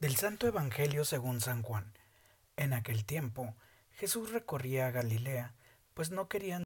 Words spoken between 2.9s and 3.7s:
tiempo,